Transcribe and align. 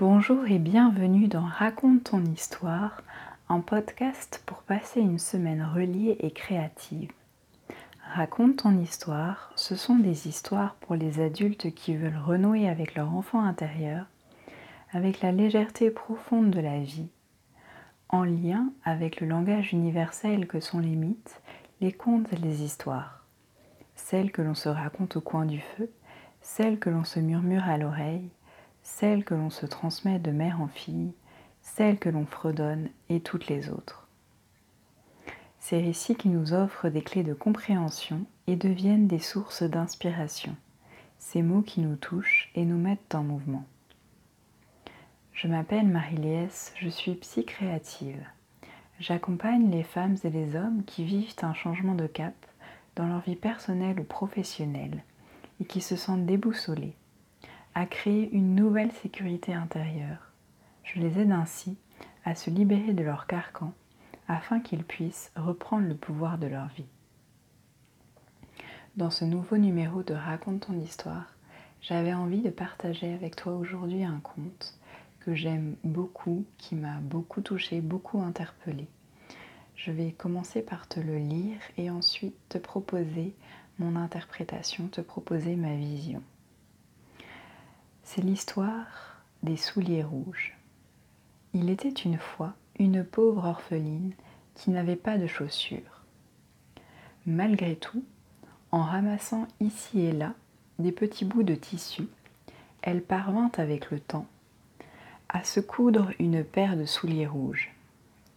Bonjour 0.00 0.46
et 0.46 0.58
bienvenue 0.58 1.28
dans 1.28 1.44
Raconte 1.44 2.04
ton 2.04 2.24
histoire, 2.24 3.02
un 3.50 3.60
podcast 3.60 4.42
pour 4.46 4.62
passer 4.62 4.98
une 4.98 5.18
semaine 5.18 5.62
reliée 5.62 6.16
et 6.20 6.30
créative. 6.30 7.12
Raconte 8.14 8.62
ton 8.62 8.78
histoire, 8.78 9.52
ce 9.56 9.76
sont 9.76 9.96
des 9.96 10.26
histoires 10.26 10.76
pour 10.76 10.94
les 10.94 11.20
adultes 11.20 11.74
qui 11.74 11.96
veulent 11.96 12.16
renouer 12.16 12.66
avec 12.66 12.94
leur 12.94 13.14
enfant 13.14 13.44
intérieur, 13.44 14.06
avec 14.92 15.20
la 15.20 15.32
légèreté 15.32 15.90
profonde 15.90 16.50
de 16.50 16.60
la 16.60 16.78
vie, 16.78 17.10
en 18.08 18.24
lien 18.24 18.72
avec 18.84 19.20
le 19.20 19.26
langage 19.26 19.74
universel 19.74 20.46
que 20.46 20.60
sont 20.60 20.78
les 20.78 20.96
mythes, 20.96 21.42
les 21.82 21.92
contes 21.92 22.32
et 22.32 22.36
les 22.36 22.62
histoires, 22.62 23.26
celles 23.96 24.32
que 24.32 24.40
l'on 24.40 24.54
se 24.54 24.70
raconte 24.70 25.16
au 25.16 25.20
coin 25.20 25.44
du 25.44 25.60
feu, 25.60 25.90
celles 26.40 26.78
que 26.78 26.88
l'on 26.88 27.04
se 27.04 27.20
murmure 27.20 27.64
à 27.64 27.76
l'oreille, 27.76 28.30
celles 28.90 29.24
que 29.24 29.34
l'on 29.34 29.50
se 29.50 29.66
transmet 29.66 30.18
de 30.18 30.30
mère 30.30 30.60
en 30.60 30.68
fille, 30.68 31.12
celles 31.62 31.98
que 31.98 32.10
l'on 32.10 32.26
fredonne 32.26 32.90
et 33.08 33.20
toutes 33.20 33.46
les 33.46 33.70
autres. 33.70 34.08
Ces 35.58 35.80
récits 35.80 36.16
qui 36.16 36.28
nous 36.28 36.52
offrent 36.52 36.88
des 36.88 37.02
clés 37.02 37.22
de 37.22 37.32
compréhension 37.32 38.26
et 38.46 38.56
deviennent 38.56 39.06
des 39.06 39.18
sources 39.18 39.62
d'inspiration, 39.62 40.54
ces 41.18 41.40
mots 41.40 41.62
qui 41.62 41.80
nous 41.80 41.96
touchent 41.96 42.50
et 42.54 42.64
nous 42.64 42.76
mettent 42.76 43.14
en 43.14 43.22
mouvement. 43.22 43.64
Je 45.32 45.48
m'appelle 45.48 45.86
Marie-Liesse, 45.86 46.74
je 46.76 46.88
suis 46.88 47.14
psy-créative. 47.14 48.22
J'accompagne 48.98 49.70
les 49.70 49.84
femmes 49.84 50.16
et 50.24 50.30
les 50.30 50.56
hommes 50.56 50.84
qui 50.84 51.04
vivent 51.04 51.36
un 51.42 51.54
changement 51.54 51.94
de 51.94 52.06
cap 52.06 52.34
dans 52.96 53.06
leur 53.06 53.20
vie 53.20 53.36
personnelle 53.36 54.00
ou 54.00 54.04
professionnelle 54.04 55.04
et 55.60 55.64
qui 55.64 55.80
se 55.80 55.96
sentent 55.96 56.26
déboussolés 56.26 56.96
à 57.74 57.86
créer 57.86 58.30
une 58.32 58.54
nouvelle 58.54 58.92
sécurité 58.92 59.54
intérieure. 59.54 60.32
Je 60.84 61.00
les 61.00 61.20
aide 61.20 61.32
ainsi 61.32 61.76
à 62.24 62.34
se 62.34 62.50
libérer 62.50 62.92
de 62.92 63.04
leur 63.04 63.26
carcan 63.26 63.72
afin 64.28 64.60
qu'ils 64.60 64.84
puissent 64.84 65.32
reprendre 65.36 65.88
le 65.88 65.96
pouvoir 65.96 66.38
de 66.38 66.46
leur 66.46 66.68
vie. 66.68 66.86
Dans 68.96 69.10
ce 69.10 69.24
nouveau 69.24 69.56
numéro 69.56 70.02
de 70.02 70.14
Raconte 70.14 70.66
ton 70.66 70.78
histoire, 70.80 71.34
j'avais 71.80 72.12
envie 72.12 72.42
de 72.42 72.50
partager 72.50 73.12
avec 73.12 73.36
toi 73.36 73.54
aujourd'hui 73.54 74.04
un 74.04 74.20
conte 74.20 74.78
que 75.20 75.34
j'aime 75.34 75.76
beaucoup, 75.84 76.44
qui 76.58 76.74
m'a 76.74 76.98
beaucoup 77.00 77.40
touché, 77.40 77.80
beaucoup 77.80 78.20
interpellé. 78.20 78.88
Je 79.76 79.92
vais 79.92 80.12
commencer 80.12 80.60
par 80.60 80.88
te 80.88 81.00
le 81.00 81.18
lire 81.18 81.60
et 81.78 81.88
ensuite 81.88 82.36
te 82.48 82.58
proposer 82.58 83.34
mon 83.78 83.96
interprétation, 83.96 84.88
te 84.88 85.00
proposer 85.00 85.56
ma 85.56 85.74
vision. 85.74 86.22
C'est 88.02 88.22
l'histoire 88.22 89.22
des 89.42 89.56
souliers 89.56 90.02
rouges. 90.02 90.56
Il 91.54 91.70
était 91.70 91.88
une 91.88 92.18
fois 92.18 92.54
une 92.78 93.04
pauvre 93.04 93.46
orpheline 93.46 94.12
qui 94.54 94.70
n'avait 94.70 94.96
pas 94.96 95.18
de 95.18 95.26
chaussures. 95.26 96.04
Malgré 97.26 97.76
tout, 97.76 98.04
en 98.72 98.82
ramassant 98.82 99.46
ici 99.60 100.00
et 100.00 100.12
là 100.12 100.34
des 100.78 100.92
petits 100.92 101.24
bouts 101.24 101.42
de 101.42 101.54
tissu, 101.54 102.04
elle 102.82 103.02
parvint 103.02 103.50
avec 103.56 103.90
le 103.90 104.00
temps 104.00 104.26
à 105.28 105.44
se 105.44 105.60
coudre 105.60 106.10
une 106.18 106.42
paire 106.42 106.76
de 106.76 106.84
souliers 106.84 107.26
rouges. 107.26 107.70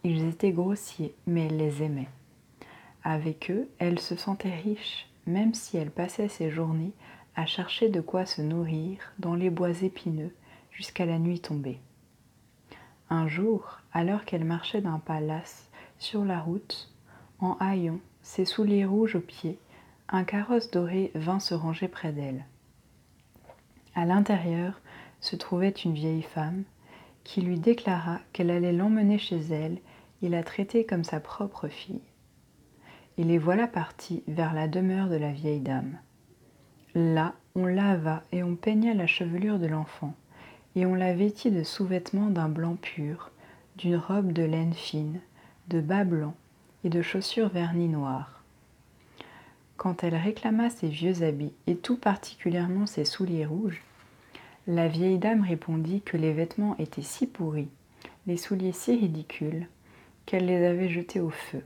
Ils 0.04 0.28
étaient 0.28 0.52
grossiers, 0.52 1.14
mais 1.26 1.46
elle 1.46 1.56
les 1.56 1.82
aimait. 1.82 2.08
Avec 3.02 3.50
eux, 3.50 3.68
elle 3.78 3.98
se 3.98 4.16
sentait 4.16 4.54
riche, 4.54 5.08
même 5.26 5.54
si 5.54 5.76
elle 5.76 5.90
passait 5.90 6.28
ses 6.28 6.50
journées 6.50 6.92
à 7.36 7.46
chercher 7.46 7.88
de 7.88 8.00
quoi 8.00 8.26
se 8.26 8.42
nourrir 8.42 8.98
dans 9.18 9.34
les 9.34 9.50
bois 9.50 9.82
épineux 9.82 10.34
jusqu'à 10.70 11.06
la 11.06 11.18
nuit 11.18 11.40
tombée. 11.40 11.80
Un 13.10 13.28
jour, 13.28 13.80
alors 13.92 14.24
qu'elle 14.24 14.44
marchait 14.44 14.80
d'un 14.80 14.98
pas 14.98 15.20
las 15.20 15.68
sur 15.98 16.24
la 16.24 16.40
route, 16.40 16.90
en 17.38 17.56
haillons, 17.60 18.00
ses 18.22 18.44
souliers 18.44 18.84
rouges 18.84 19.16
aux 19.16 19.20
pieds, 19.20 19.58
un 20.08 20.24
carrosse 20.24 20.70
doré 20.70 21.10
vint 21.14 21.40
se 21.40 21.54
ranger 21.54 21.88
près 21.88 22.12
d'elle. 22.12 22.44
À 23.94 24.04
l'intérieur 24.04 24.80
se 25.20 25.36
trouvait 25.36 25.70
une 25.70 25.94
vieille 25.94 26.22
femme 26.22 26.64
qui 27.22 27.40
lui 27.40 27.58
déclara 27.58 28.20
qu'elle 28.32 28.50
allait 28.50 28.72
l'emmener 28.72 29.18
chez 29.18 29.38
elle 29.38 29.78
et 30.22 30.28
la 30.28 30.42
traiter 30.42 30.84
comme 30.84 31.04
sa 31.04 31.20
propre 31.20 31.68
fille. 31.68 32.02
Et 33.16 33.24
les 33.24 33.38
voilà 33.38 33.66
partis 33.66 34.22
vers 34.26 34.52
la 34.52 34.68
demeure 34.68 35.08
de 35.08 35.16
la 35.16 35.32
vieille 35.32 35.60
dame. 35.60 35.98
Là, 36.94 37.34
on 37.56 37.66
lava 37.66 38.22
et 38.30 38.44
on 38.44 38.54
peigna 38.54 38.94
la 38.94 39.08
chevelure 39.08 39.58
de 39.58 39.66
l'enfant, 39.66 40.14
et 40.76 40.86
on 40.86 40.94
la 40.94 41.12
vêtit 41.12 41.50
de 41.50 41.64
sous-vêtements 41.64 42.30
d'un 42.30 42.48
blanc 42.48 42.76
pur, 42.76 43.32
d'une 43.76 43.96
robe 43.96 44.32
de 44.32 44.44
laine 44.44 44.74
fine, 44.74 45.20
de 45.68 45.80
bas 45.80 46.04
blancs 46.04 46.36
et 46.84 46.90
de 46.90 47.02
chaussures 47.02 47.48
vernis 47.48 47.88
noirs. 47.88 48.44
Quand 49.76 50.04
elle 50.04 50.14
réclama 50.14 50.70
ses 50.70 50.88
vieux 50.88 51.24
habits, 51.24 51.52
et 51.66 51.76
tout 51.76 51.96
particulièrement 51.96 52.86
ses 52.86 53.04
souliers 53.04 53.46
rouges, 53.46 53.82
la 54.68 54.86
vieille 54.86 55.18
dame 55.18 55.42
répondit 55.42 56.00
que 56.00 56.16
les 56.16 56.32
vêtements 56.32 56.76
étaient 56.78 57.02
si 57.02 57.26
pourris, 57.26 57.68
les 58.28 58.36
souliers 58.36 58.72
si 58.72 58.96
ridicules, 58.96 59.66
qu'elle 60.26 60.46
les 60.46 60.64
avait 60.64 60.88
jetés 60.88 61.20
au 61.20 61.30
feu. 61.30 61.64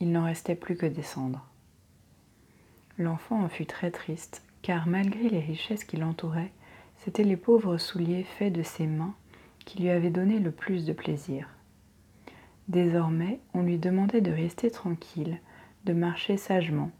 Il 0.00 0.10
n'en 0.10 0.24
restait 0.24 0.54
plus 0.54 0.76
que 0.76 0.86
des 0.86 1.02
cendres. 1.02 1.46
L'enfant 2.96 3.42
en 3.42 3.48
fut 3.50 3.66
très 3.66 3.90
triste 3.90 4.42
car 4.62 4.86
malgré 4.86 5.28
les 5.28 5.40
richesses 5.40 5.84
qui 5.84 5.96
l'entouraient, 5.96 6.52
c'étaient 6.98 7.24
les 7.24 7.36
pauvres 7.36 7.78
souliers 7.78 8.24
faits 8.24 8.52
de 8.52 8.62
ses 8.62 8.86
mains 8.86 9.14
qui 9.64 9.80
lui 9.80 9.90
avaient 9.90 10.10
donné 10.10 10.38
le 10.38 10.50
plus 10.50 10.84
de 10.84 10.92
plaisir. 10.92 11.48
Désormais, 12.68 13.40
on 13.54 13.62
lui 13.62 13.78
demandait 13.78 14.20
de 14.20 14.30
rester 14.30 14.70
tranquille, 14.70 15.40
de 15.84 15.92
marcher 15.92 16.36
sagement, 16.36 16.90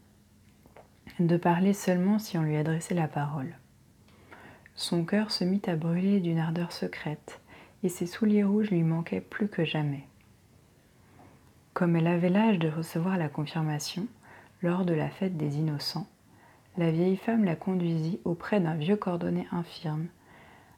de 1.19 1.37
parler 1.37 1.73
seulement 1.73 2.19
si 2.19 2.37
on 2.37 2.43
lui 2.43 2.57
adressait 2.57 2.95
la 2.95 3.07
parole. 3.07 3.55
Son 4.75 5.05
cœur 5.05 5.31
se 5.31 5.43
mit 5.43 5.61
à 5.67 5.75
brûler 5.75 6.19
d'une 6.19 6.39
ardeur 6.39 6.71
secrète, 6.71 7.39
et 7.83 7.89
ses 7.89 8.05
souliers 8.05 8.43
rouges 8.43 8.71
lui 8.71 8.83
manquaient 8.83 9.21
plus 9.21 9.47
que 9.47 9.65
jamais. 9.65 10.05
Comme 11.73 11.95
elle 11.95 12.07
avait 12.07 12.29
l'âge 12.29 12.59
de 12.59 12.69
recevoir 12.69 13.17
la 13.17 13.29
confirmation, 13.29 14.07
lors 14.61 14.85
de 14.85 14.93
la 14.93 15.09
fête 15.09 15.37
des 15.37 15.57
innocents, 15.57 16.07
la 16.77 16.91
vieille 16.91 17.17
femme 17.17 17.43
la 17.43 17.55
conduisit 17.55 18.19
auprès 18.23 18.59
d'un 18.59 18.75
vieux 18.75 18.95
cordonnier 18.95 19.47
infirme, 19.51 20.07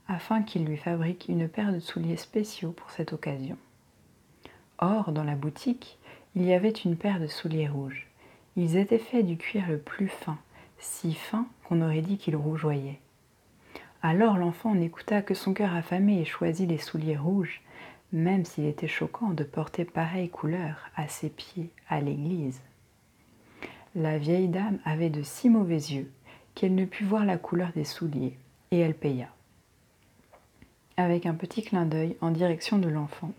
afin 0.07 0.41
qu'il 0.41 0.65
lui 0.65 0.77
fabrique 0.77 1.25
une 1.29 1.47
paire 1.47 1.71
de 1.71 1.79
souliers 1.79 2.17
spéciaux 2.17 2.71
pour 2.71 2.89
cette 2.89 3.13
occasion. 3.13 3.57
Or, 4.79 5.11
dans 5.11 5.23
la 5.23 5.35
boutique, 5.35 5.99
il 6.35 6.43
y 6.43 6.53
avait 6.53 6.69
une 6.69 6.97
paire 6.97 7.19
de 7.19 7.27
souliers 7.27 7.67
rouges. 7.67 8.07
Ils 8.55 8.75
étaient 8.75 8.97
faits 8.97 9.25
du 9.25 9.37
cuir 9.37 9.63
le 9.69 9.77
plus 9.77 10.07
fin, 10.07 10.37
si 10.79 11.13
fin 11.13 11.47
qu'on 11.63 11.81
aurait 11.81 12.01
dit 12.01 12.17
qu'ils 12.17 12.35
rougeoyaient. 12.35 12.99
Alors 14.01 14.37
l'enfant 14.37 14.75
n'écouta 14.75 15.21
que 15.21 15.33
son 15.33 15.53
cœur 15.53 15.73
affamé 15.73 16.19
et 16.19 16.25
choisit 16.25 16.67
les 16.67 16.77
souliers 16.77 17.17
rouges, 17.17 17.61
même 18.11 18.45
s'il 18.45 18.65
était 18.65 18.87
choquant 18.87 19.29
de 19.29 19.43
porter 19.43 19.85
pareille 19.85 20.29
couleur 20.29 20.89
à 20.95 21.07
ses 21.07 21.29
pieds 21.29 21.71
à 21.87 22.01
l'église. 22.01 22.61
La 23.95 24.17
vieille 24.17 24.47
dame 24.47 24.79
avait 24.85 25.11
de 25.11 25.21
si 25.21 25.49
mauvais 25.49 25.75
yeux 25.75 26.11
qu'elle 26.55 26.73
ne 26.73 26.85
put 26.85 27.03
voir 27.03 27.25
la 27.25 27.37
couleur 27.37 27.71
des 27.75 27.83
souliers, 27.83 28.35
et 28.71 28.79
elle 28.79 28.95
paya. 28.95 29.27
Avec 30.97 31.27
un 31.27 31.35
petit 31.35 31.61
clin 31.61 31.85
d'œil 31.85 32.17
en 32.19 32.31
direction 32.31 32.79
de 32.79 32.89
l'enfant, 32.89 33.33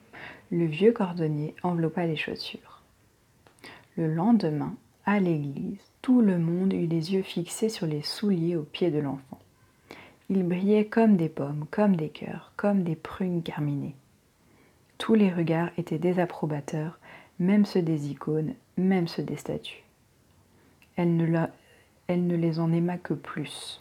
le 0.53 0.65
vieux 0.65 0.93
cordonnier 0.93 1.57
enveloppa 1.65 2.07
les 2.07 2.15
chaussures. 2.15 2.83
Le 3.97 4.07
lendemain, 4.07 4.77
à 5.07 5.19
l'église, 5.19 5.81
tout 6.03 6.21
le 6.21 6.39
monde 6.39 6.73
eut 6.73 6.87
les 6.87 7.15
yeux 7.15 7.23
fixés 7.23 7.69
sur 7.69 7.89
les 7.89 8.03
souliers 8.03 8.55
aux 8.55 8.63
pieds 8.63 8.93
de 8.93 9.01
l'enfant. 9.01 9.41
Ils 10.31 10.45
brillaient 10.45 10.87
comme 10.87 11.17
des 11.17 11.29
pommes, 11.29 11.67
comme 11.73 11.97
des 11.97 12.11
cœurs, 12.11 12.53
comme 12.57 12.85
des 12.85 12.97
prunes 12.97 13.43
carminées. 13.43 13.97
Tous 14.99 15.15
les 15.15 15.33
regards 15.33 15.71
étaient 15.79 15.99
désapprobateurs, 15.99 17.01
même 17.41 17.65
ceux 17.65 17.83
des 17.83 18.13
icônes, 18.13 18.55
même 18.77 19.09
ceux 19.09 19.25
des 19.25 19.37
statues 19.37 19.84
elle 20.97 21.17
ne, 21.17 22.37
les 22.37 22.61
en 22.61 22.73
aima 22.73 22.99
que 22.99 23.15
plus. 23.15 23.81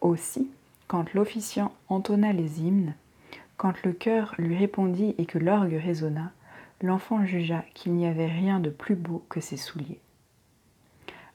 Aussi, 0.00 0.50
quand 0.86 1.14
l'officiant 1.14 1.72
entonna 1.88 2.32
les 2.32 2.62
hymnes, 2.62 2.94
quand 3.56 3.82
le 3.84 3.92
cœur 3.92 4.34
lui 4.38 4.56
répondit 4.56 5.14
et 5.18 5.26
que 5.26 5.38
l'orgue 5.38 5.80
résonna, 5.82 6.32
l'enfant 6.82 7.24
jugea 7.24 7.64
qu'il 7.74 7.92
n'y 7.94 8.06
avait 8.06 8.26
rien 8.26 8.60
de 8.60 8.70
plus 8.70 8.96
beau 8.96 9.24
que 9.28 9.40
ses 9.40 9.56
souliers. 9.56 10.00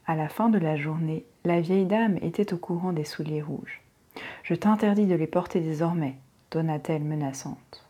À 0.06 0.16
la 0.16 0.30
fin 0.30 0.50
de 0.50 0.58
la 0.58 0.76
journée, 0.76 1.26
la 1.46 1.62
vieille 1.62 1.86
dame 1.86 2.18
était 2.22 2.54
au 2.54 2.58
courant 2.58 2.94
des 2.94 3.04
souliers 3.04 3.42
rouges. 3.42 3.82
Je 4.44 4.54
t'interdis 4.54 5.06
de 5.06 5.16
les 5.16 5.28
porter 5.28 5.62
désormais, 5.62 6.16
donna-t-elle 6.52 7.04
menaçante. 7.04 7.88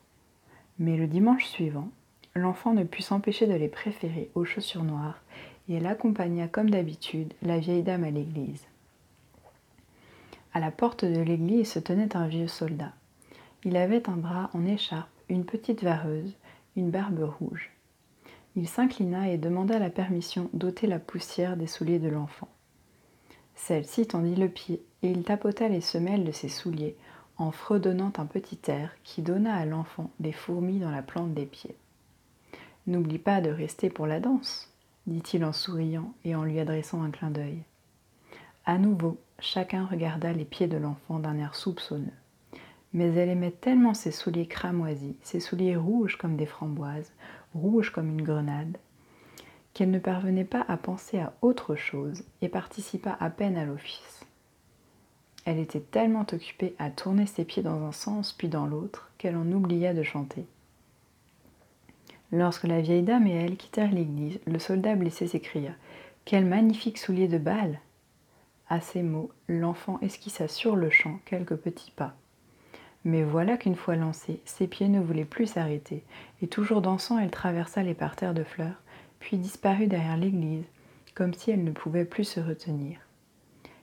Mais 0.78 0.98
le 0.98 1.08
dimanche 1.08 1.46
suivant, 1.46 1.90
l'enfant 2.36 2.74
ne 2.74 2.84
put 2.84 3.02
s'empêcher 3.02 3.48
de 3.48 3.54
les 3.54 3.68
préférer 3.68 4.30
aux 4.36 4.46
chaussures 4.46 4.84
noires 4.84 5.22
et 5.70 5.76
elle 5.76 5.86
accompagna 5.86 6.48
comme 6.48 6.70
d'habitude 6.70 7.34
la 7.42 7.60
vieille 7.60 7.84
dame 7.84 8.04
à 8.04 8.10
l'église. 8.10 8.64
À 10.54 10.60
la 10.60 10.72
porte 10.72 11.06
de 11.06 11.22
l'église 11.22 11.72
se 11.72 11.80
tenait 11.80 12.18
un 12.18 12.28
vieux 12.28 12.48
soldat. 12.48 12.92
Il 13.64 13.78
avait 13.78 14.10
un 14.10 14.18
bras 14.18 14.50
en 14.54 14.66
écharpe, 14.66 15.10
une 15.30 15.46
petite 15.46 15.84
vareuse, 15.84 16.34
une 16.76 16.90
barbe 16.90 17.22
rouge. 17.40 17.70
Il 18.56 18.68
s'inclina 18.68 19.30
et 19.30 19.38
demanda 19.38 19.78
la 19.78 19.92
permission 19.92 20.50
d'ôter 20.54 20.88
la 20.88 20.98
poussière 20.98 21.56
des 21.56 21.68
souliers 21.68 22.00
de 22.00 22.10
l'enfant. 22.10 22.50
Celle-ci 23.56 24.08
tendit 24.08 24.36
le 24.36 24.50
pied 24.50 24.82
et 25.04 25.12
il 25.12 25.24
tapota 25.24 25.68
les 25.68 25.82
semelles 25.82 26.24
de 26.24 26.32
ses 26.32 26.50
souliers 26.50 26.96
en 27.38 27.52
fredonnant 27.52 28.12
un 28.18 28.26
petit 28.26 28.60
air 28.68 28.92
qui 29.04 29.22
donna 29.22 29.56
à 29.56 29.66
l'enfant 29.66 30.10
des 30.20 30.32
fourmis 30.32 30.80
dans 30.80 30.92
la 30.92 31.04
plante 31.04 31.34
des 31.34 31.46
pieds. 31.46 31.76
N'oublie 32.88 33.20
pas 33.20 33.40
de 33.40 33.50
rester 33.50 33.90
pour 33.90 34.08
la 34.08 34.20
danse, 34.20 34.69
dit-il 35.10 35.44
en 35.44 35.54
souriant 35.54 36.14
et 36.24 36.36
en 36.36 36.44
lui 36.44 36.60
adressant 36.60 37.04
un 37.04 37.12
clin 37.12 37.32
d'œil. 37.32 37.64
À 38.66 38.78
nouveau, 38.78 39.18
chacun 39.40 39.86
regarda 39.86 40.32
les 40.32 40.46
pieds 40.46 40.68
de 40.68 40.78
l'enfant 40.78 41.20
d'un 41.20 41.38
air 41.38 41.56
soupçonneux. 41.56 42.08
Mais 42.94 43.14
elle 43.14 43.30
aimait 43.30 43.52
tellement 43.52 43.94
ses 43.94 44.12
souliers 44.12 44.48
cramoisis, 44.48 45.16
ses 45.22 45.40
souliers 45.40 45.76
rouges 45.76 46.18
comme 46.18 46.38
des 46.38 46.46
framboises, 46.46 47.12
rouges 47.54 47.92
comme 47.92 48.10
une 48.10 48.24
grenade, 48.24 48.78
qu'elle 49.74 49.92
ne 49.92 50.00
parvenait 50.00 50.46
pas 50.46 50.66
à 50.68 50.78
penser 50.78 51.20
à 51.20 51.34
autre 51.42 51.76
chose 51.76 52.24
et 52.42 52.50
participa 52.50 53.16
à 53.20 53.30
peine 53.30 53.58
à 53.58 53.66
l'office. 53.66 54.26
Elle 55.46 55.60
était 55.60 55.80
tellement 55.80 56.26
occupée 56.32 56.76
à 56.80 56.90
tourner 56.90 57.26
ses 57.26 57.46
pieds 57.46 57.64
dans 57.64 57.84
un 57.84 57.92
sens 57.92 58.34
puis 58.34 58.50
dans 58.50 58.68
l'autre 58.68 59.10
qu'elle 59.18 59.36
en 59.36 59.52
oublia 59.52 59.94
de 59.94 60.04
chanter. 60.04 60.46
Lorsque 62.32 62.66
la 62.66 62.82
vieille 62.82 63.04
dame 63.04 63.26
et 63.28 63.34
elle 63.34 63.58
quittèrent 63.58 63.92
l'église, 63.92 64.40
le 64.46 64.60
soldat 64.60 64.96
blessé 64.96 65.28
s'écria 65.28 65.72
Quel 66.26 66.46
magnifique 66.46 67.00
soulier 67.00 67.28
de 67.28 67.40
balle 67.40 67.80
À 68.70 68.82
ces 68.82 69.02
mots, 69.02 69.32
l'enfant 69.48 70.00
esquissa 70.02 70.48
sur 70.48 70.76
le 70.76 70.92
champ 70.92 71.20
quelques 71.26 71.56
petits 71.56 71.92
pas. 71.92 72.16
Mais 73.04 73.24
voilà 73.24 73.58
qu'une 73.58 73.76
fois 73.76 73.96
lancée, 73.96 74.42
ses 74.46 74.68
pieds 74.68 74.90
ne 74.90 75.00
voulaient 75.00 75.26
plus 75.26 75.48
s'arrêter, 75.48 76.04
et 76.42 76.48
toujours 76.48 76.82
dansant, 76.82 77.18
elle 77.18 77.32
traversa 77.32 77.82
les 77.82 77.94
parterres 77.96 78.34
de 78.34 78.44
fleurs, 78.44 78.82
puis 79.20 79.38
disparut 79.38 79.88
derrière 79.88 80.18
l'église, 80.18 80.66
comme 81.16 81.34
si 81.34 81.50
elle 81.52 81.64
ne 81.64 81.72
pouvait 81.72 82.06
plus 82.06 82.26
se 82.26 82.40
retenir. 82.40 83.00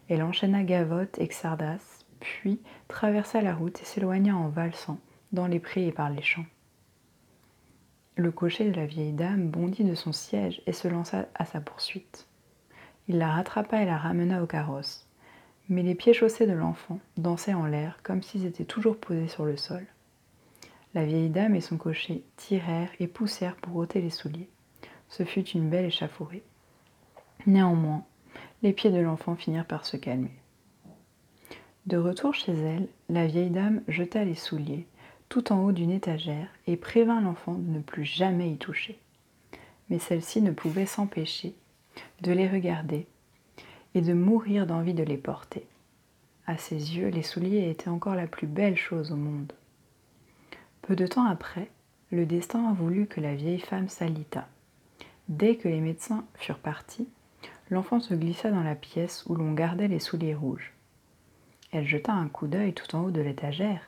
Elle 0.08 0.22
enchaîna 0.22 0.62
Gavotte 0.62 1.18
et 1.18 1.26
Xardas, 1.26 2.04
puis 2.20 2.60
traversa 2.86 3.40
la 3.40 3.54
route 3.54 3.80
et 3.82 3.84
s'éloigna 3.84 4.36
en 4.36 4.48
valsant, 4.48 4.98
dans 5.32 5.46
les 5.46 5.60
prés 5.60 5.88
et 5.88 5.92
par 5.92 6.10
les 6.10 6.22
champs. 6.22 6.46
Le 8.18 8.30
cocher 8.30 8.70
de 8.70 8.74
la 8.74 8.86
vieille 8.86 9.12
dame 9.12 9.50
bondit 9.50 9.84
de 9.84 9.94
son 9.94 10.10
siège 10.10 10.62
et 10.66 10.72
se 10.72 10.88
lança 10.88 11.28
à 11.34 11.44
sa 11.44 11.60
poursuite. 11.60 12.26
Il 13.08 13.18
la 13.18 13.30
rattrapa 13.30 13.82
et 13.82 13.84
la 13.84 13.98
ramena 13.98 14.42
au 14.42 14.46
carrosse, 14.46 15.06
mais 15.68 15.82
les 15.82 15.94
pieds 15.94 16.14
chaussés 16.14 16.46
de 16.46 16.54
l'enfant 16.54 16.98
dansaient 17.18 17.52
en 17.52 17.66
l'air 17.66 17.98
comme 18.02 18.22
s'ils 18.22 18.46
étaient 18.46 18.64
toujours 18.64 18.96
posés 18.96 19.28
sur 19.28 19.44
le 19.44 19.58
sol. 19.58 19.86
La 20.94 21.04
vieille 21.04 21.28
dame 21.28 21.54
et 21.54 21.60
son 21.60 21.76
cocher 21.76 22.24
tirèrent 22.36 22.88
et 23.00 23.06
poussèrent 23.06 23.56
pour 23.56 23.76
ôter 23.76 24.00
les 24.00 24.08
souliers. 24.08 24.48
Ce 25.10 25.24
fut 25.24 25.46
une 25.48 25.68
belle 25.68 25.84
échafourée. 25.84 26.42
Néanmoins, 27.46 28.02
les 28.62 28.72
pieds 28.72 28.90
de 28.90 28.98
l'enfant 28.98 29.36
finirent 29.36 29.66
par 29.66 29.84
se 29.84 29.98
calmer. 29.98 30.32
De 31.84 31.98
retour 31.98 32.32
chez 32.32 32.54
elle, 32.54 32.88
la 33.10 33.26
vieille 33.26 33.50
dame 33.50 33.82
jeta 33.88 34.24
les 34.24 34.34
souliers 34.34 34.86
tout 35.28 35.52
en 35.52 35.64
haut 35.64 35.72
d'une 35.72 35.90
étagère 35.90 36.48
et 36.66 36.76
prévint 36.76 37.20
l'enfant 37.20 37.54
de 37.54 37.70
ne 37.70 37.80
plus 37.80 38.04
jamais 38.04 38.50
y 38.50 38.56
toucher. 38.56 38.98
Mais 39.90 39.98
celle-ci 39.98 40.42
ne 40.42 40.50
pouvait 40.50 40.86
s'empêcher 40.86 41.54
de 42.22 42.32
les 42.32 42.48
regarder 42.48 43.06
et 43.94 44.00
de 44.00 44.12
mourir 44.12 44.66
d'envie 44.66 44.94
de 44.94 45.02
les 45.02 45.16
porter. 45.16 45.66
À 46.46 46.58
ses 46.58 46.96
yeux, 46.96 47.08
les 47.08 47.22
souliers 47.22 47.70
étaient 47.70 47.88
encore 47.88 48.14
la 48.14 48.26
plus 48.26 48.46
belle 48.46 48.76
chose 48.76 49.10
au 49.10 49.16
monde. 49.16 49.52
Peu 50.82 50.94
de 50.94 51.06
temps 51.06 51.26
après, 51.26 51.70
le 52.12 52.26
destin 52.26 52.68
a 52.68 52.72
voulu 52.72 53.06
que 53.06 53.20
la 53.20 53.34
vieille 53.34 53.58
femme 53.58 53.88
s'alitât. 53.88 54.46
Dès 55.28 55.56
que 55.56 55.68
les 55.68 55.80
médecins 55.80 56.24
furent 56.34 56.58
partis, 56.58 57.08
l'enfant 57.70 57.98
se 57.98 58.14
glissa 58.14 58.50
dans 58.50 58.62
la 58.62 58.76
pièce 58.76 59.24
où 59.26 59.34
l'on 59.34 59.52
gardait 59.54 59.88
les 59.88 59.98
souliers 59.98 60.34
rouges. 60.34 60.72
Elle 61.72 61.86
jeta 61.86 62.12
un 62.12 62.28
coup 62.28 62.46
d'œil 62.46 62.72
tout 62.74 62.94
en 62.94 63.04
haut 63.04 63.10
de 63.10 63.20
l'étagère, 63.20 63.80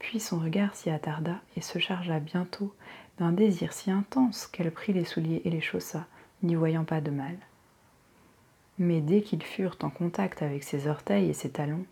puis 0.00 0.18
son 0.18 0.40
regard 0.40 0.74
s'y 0.74 0.90
attarda 0.90 1.40
et 1.56 1.60
se 1.60 1.78
chargea 1.78 2.18
bientôt 2.18 2.74
d'un 3.18 3.32
désir 3.32 3.72
si 3.72 3.90
intense 3.90 4.48
qu'elle 4.48 4.72
prit 4.72 4.92
les 4.92 5.04
souliers 5.04 5.42
et 5.44 5.50
les 5.50 5.60
chaussa, 5.60 6.06
n'y 6.42 6.56
voyant 6.56 6.84
pas 6.84 7.00
de 7.00 7.10
mal. 7.10 7.36
Mais 8.78 9.02
dès 9.02 9.20
qu'ils 9.20 9.42
furent 9.42 9.76
en 9.82 9.90
contact 9.90 10.42
avec 10.42 10.64
ses 10.64 10.88
orteils 10.88 11.28
et 11.28 11.34
ses 11.34 11.50
talons, 11.50 11.84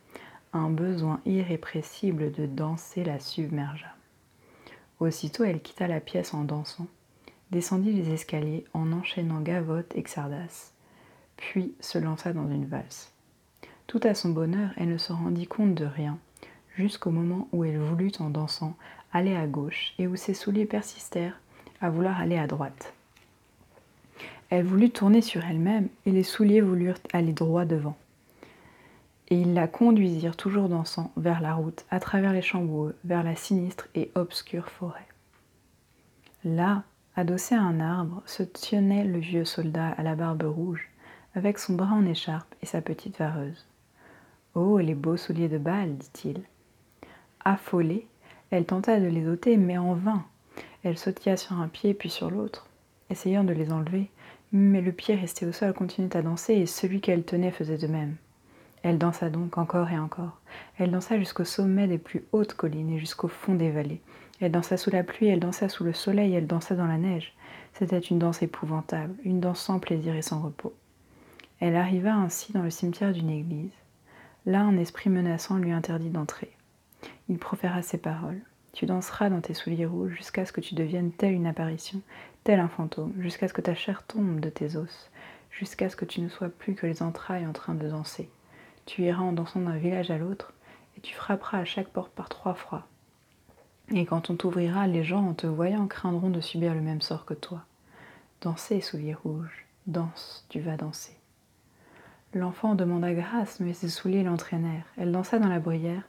un 0.54 0.70
besoin 0.70 1.20
irrépressible 1.26 2.32
de 2.32 2.46
danser 2.46 3.04
la 3.04 3.20
submergea. 3.20 3.94
Aussitôt 5.00 5.44
elle 5.44 5.60
quitta 5.60 5.86
la 5.86 6.00
pièce 6.00 6.32
en 6.32 6.44
dansant, 6.44 6.86
descendit 7.50 7.92
les 7.92 8.10
escaliers 8.14 8.64
en 8.72 8.90
enchaînant 8.92 9.42
gavotte 9.42 9.94
et 9.94 10.02
xardas, 10.02 10.72
puis 11.36 11.74
se 11.80 11.98
lança 11.98 12.32
dans 12.32 12.48
une 12.48 12.66
valse. 12.66 13.12
Tout 13.86 14.00
à 14.02 14.14
son 14.14 14.30
bonheur, 14.30 14.70
elle 14.78 14.88
ne 14.88 14.98
se 14.98 15.12
rendit 15.12 15.46
compte 15.46 15.74
de 15.74 15.84
rien, 15.84 16.18
jusqu'au 16.78 17.10
moment 17.10 17.48
où 17.52 17.64
elle 17.64 17.78
voulut, 17.78 18.12
en 18.20 18.30
dansant, 18.30 18.76
aller 19.12 19.34
à 19.34 19.46
gauche 19.46 19.94
et 19.98 20.06
où 20.06 20.14
ses 20.14 20.32
souliers 20.32 20.64
persistèrent 20.64 21.40
à 21.80 21.90
vouloir 21.90 22.20
aller 22.20 22.38
à 22.38 22.46
droite. 22.46 22.94
Elle 24.50 24.64
voulut 24.64 24.90
tourner 24.90 25.20
sur 25.20 25.44
elle-même 25.44 25.88
et 26.06 26.12
les 26.12 26.22
souliers 26.22 26.60
voulurent 26.60 26.98
aller 27.12 27.32
droit 27.32 27.64
devant. 27.64 27.96
Et 29.28 29.40
ils 29.40 29.54
la 29.54 29.66
conduisirent 29.66 30.36
toujours 30.36 30.68
dansant 30.68 31.10
vers 31.16 31.40
la 31.40 31.54
route, 31.54 31.84
à 31.90 32.00
travers 32.00 32.32
les 32.32 32.42
champs 32.42 32.62
boueux, 32.62 32.96
vers 33.04 33.24
la 33.24 33.36
sinistre 33.36 33.88
et 33.94 34.10
obscure 34.14 34.68
forêt. 34.68 35.06
Là, 36.44 36.84
adossé 37.16 37.56
à 37.56 37.60
un 37.60 37.80
arbre, 37.80 38.22
se 38.24 38.44
tenait 38.44 39.04
le 39.04 39.18
vieux 39.18 39.44
soldat 39.44 39.88
à 39.88 40.02
la 40.02 40.14
barbe 40.14 40.44
rouge, 40.44 40.88
avec 41.34 41.58
son 41.58 41.74
bras 41.74 41.92
en 41.92 42.06
écharpe 42.06 42.54
et 42.62 42.66
sa 42.66 42.80
petite 42.80 43.18
vareuse. 43.18 43.66
Oh, 44.54 44.78
les 44.78 44.94
beaux 44.94 45.16
souliers 45.16 45.48
de 45.48 45.58
bal, 45.58 45.96
dit-il. 45.98 46.42
Affolée, 47.44 48.06
elle 48.50 48.64
tenta 48.64 48.98
de 49.00 49.06
les 49.06 49.28
ôter, 49.28 49.56
mais 49.56 49.78
en 49.78 49.94
vain. 49.94 50.24
Elle 50.84 50.98
sautilla 50.98 51.36
sur 51.36 51.60
un 51.60 51.68
pied 51.68 51.94
puis 51.94 52.10
sur 52.10 52.30
l'autre, 52.30 52.66
essayant 53.10 53.44
de 53.44 53.52
les 53.52 53.72
enlever, 53.72 54.10
mais 54.52 54.80
le 54.80 54.92
pied 54.92 55.14
resté 55.14 55.44
au 55.46 55.52
sol 55.52 55.72
continuait 55.74 56.16
à 56.16 56.22
danser 56.22 56.54
et 56.54 56.66
celui 56.66 57.00
qu'elle 57.00 57.24
tenait 57.24 57.50
faisait 57.50 57.78
de 57.78 57.86
même. 57.86 58.16
Elle 58.82 58.98
dansa 58.98 59.28
donc 59.28 59.58
encore 59.58 59.90
et 59.90 59.98
encore. 59.98 60.38
Elle 60.78 60.92
dansa 60.92 61.18
jusqu'au 61.18 61.44
sommet 61.44 61.88
des 61.88 61.98
plus 61.98 62.24
hautes 62.32 62.54
collines 62.54 62.90
et 62.90 62.98
jusqu'au 62.98 63.28
fond 63.28 63.54
des 63.54 63.70
vallées. 63.70 64.00
Elle 64.40 64.52
dansa 64.52 64.76
sous 64.76 64.90
la 64.90 65.02
pluie, 65.02 65.26
elle 65.26 65.40
dansa 65.40 65.68
sous 65.68 65.84
le 65.84 65.92
soleil, 65.92 66.34
elle 66.34 66.46
dansa 66.46 66.74
dans 66.74 66.86
la 66.86 66.96
neige. 66.96 67.34
C'était 67.74 67.98
une 67.98 68.18
danse 68.18 68.42
épouvantable, 68.42 69.14
une 69.24 69.40
danse 69.40 69.60
sans 69.60 69.78
plaisir 69.78 70.14
et 70.14 70.22
sans 70.22 70.40
repos. 70.40 70.74
Elle 71.60 71.76
arriva 71.76 72.14
ainsi 72.14 72.52
dans 72.52 72.62
le 72.62 72.70
cimetière 72.70 73.12
d'une 73.12 73.30
église. 73.30 73.72
Là, 74.46 74.62
un 74.62 74.78
esprit 74.78 75.10
menaçant 75.10 75.56
lui 75.56 75.72
interdit 75.72 76.10
d'entrer. 76.10 76.50
Il 77.28 77.38
proféra 77.38 77.82
ces 77.82 77.98
paroles. 77.98 78.40
Tu 78.72 78.86
danseras 78.86 79.30
dans 79.30 79.40
tes 79.40 79.54
souliers 79.54 79.86
rouges 79.86 80.14
jusqu'à 80.14 80.44
ce 80.44 80.52
que 80.52 80.60
tu 80.60 80.74
deviennes 80.74 81.12
telle 81.12 81.32
une 81.32 81.46
apparition, 81.46 82.00
tel 82.44 82.60
un 82.60 82.68
fantôme, 82.68 83.12
jusqu'à 83.18 83.48
ce 83.48 83.54
que 83.54 83.60
ta 83.60 83.74
chair 83.74 84.02
tombe 84.06 84.40
de 84.40 84.50
tes 84.50 84.76
os, 84.76 85.10
jusqu'à 85.50 85.88
ce 85.88 85.96
que 85.96 86.04
tu 86.04 86.20
ne 86.20 86.28
sois 86.28 86.48
plus 86.48 86.74
que 86.74 86.86
les 86.86 87.02
entrailles 87.02 87.46
en 87.46 87.52
train 87.52 87.74
de 87.74 87.88
danser. 87.88 88.30
Tu 88.86 89.02
iras 89.02 89.22
en 89.22 89.32
dansant 89.32 89.60
d'un 89.60 89.76
village 89.76 90.10
à 90.10 90.18
l'autre, 90.18 90.52
et 90.96 91.00
tu 91.00 91.14
frapperas 91.14 91.58
à 91.58 91.64
chaque 91.64 91.88
porte 91.88 92.12
par 92.12 92.28
trois 92.28 92.54
fois. 92.54 92.86
Et 93.94 94.04
quand 94.04 94.30
on 94.30 94.36
t'ouvrira, 94.36 94.86
les 94.86 95.02
gens, 95.02 95.26
en 95.26 95.34
te 95.34 95.46
voyant, 95.46 95.86
craindront 95.86 96.30
de 96.30 96.40
subir 96.40 96.74
le 96.74 96.80
même 96.80 97.00
sort 97.00 97.24
que 97.24 97.34
toi. 97.34 97.64
Dansez, 98.42 98.80
souliers 98.80 99.14
rouges, 99.14 99.66
danse, 99.86 100.46
tu 100.50 100.60
vas 100.60 100.76
danser. 100.76 101.16
L'enfant 102.34 102.74
demanda 102.74 103.12
grâce, 103.14 103.60
mais 103.60 103.72
ses 103.72 103.88
souliers 103.88 104.22
l'entraînèrent. 104.22 104.86
Elle 104.98 105.12
dansa 105.12 105.38
dans 105.38 105.48
la 105.48 105.60
bruyère, 105.60 106.02